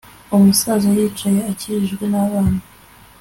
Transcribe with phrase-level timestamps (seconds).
[0.35, 2.61] Umusaza yicaye akikijwe nabana